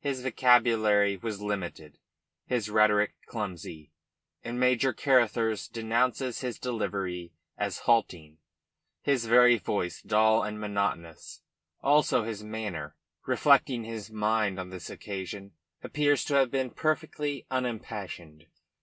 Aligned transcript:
His 0.00 0.22
vocabulary 0.22 1.16
was 1.16 1.40
limited, 1.40 1.96
his 2.44 2.68
rhetoric 2.68 3.14
clumsy, 3.24 3.90
and 4.44 4.60
Major 4.60 4.92
Carruthers 4.92 5.66
denounces 5.66 6.40
his 6.42 6.58
delivery 6.58 7.32
as 7.56 7.78
halting, 7.88 8.36
his 9.00 9.24
very 9.24 9.56
voice 9.56 10.02
dull 10.02 10.42
and 10.42 10.60
monotonous; 10.60 11.40
also 11.80 12.24
his 12.24 12.44
manner, 12.44 12.96
reflecting 13.24 13.84
his 13.84 14.10
mind 14.10 14.60
on 14.60 14.68
this 14.68 14.90
occasion, 14.90 15.52
appears 15.82 16.22
to 16.26 16.34
have 16.34 16.50
been 16.50 16.68
perfectly 16.68 17.46
unimpassioned. 17.50 18.48